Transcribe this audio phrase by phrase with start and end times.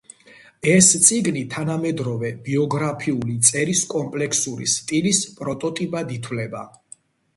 [0.69, 6.65] ეს წიგნი თანამედროვე ბიოგრაფიული წერის კომპლექსური სტილის პროტოტიპად ითვლება.